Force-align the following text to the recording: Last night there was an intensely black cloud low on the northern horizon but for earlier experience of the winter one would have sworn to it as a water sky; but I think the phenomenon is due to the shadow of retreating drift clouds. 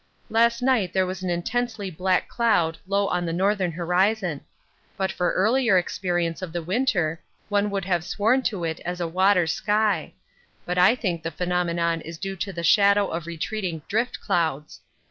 Last 0.31 0.63
night 0.63 0.93
there 0.93 1.05
was 1.05 1.21
an 1.21 1.29
intensely 1.29 1.91
black 1.91 2.27
cloud 2.27 2.79
low 2.87 3.05
on 3.09 3.23
the 3.27 3.31
northern 3.31 3.73
horizon 3.73 4.41
but 4.97 5.11
for 5.11 5.31
earlier 5.33 5.77
experience 5.77 6.41
of 6.41 6.51
the 6.53 6.63
winter 6.63 7.21
one 7.49 7.69
would 7.69 7.85
have 7.85 8.03
sworn 8.03 8.41
to 8.49 8.63
it 8.63 8.79
as 8.79 8.99
a 8.99 9.07
water 9.07 9.45
sky; 9.45 10.13
but 10.65 10.79
I 10.79 10.95
think 10.95 11.21
the 11.21 11.29
phenomenon 11.29 12.01
is 12.01 12.17
due 12.17 12.35
to 12.37 12.51
the 12.51 12.63
shadow 12.63 13.09
of 13.09 13.27
retreating 13.27 13.83
drift 13.87 14.19
clouds. 14.19 14.81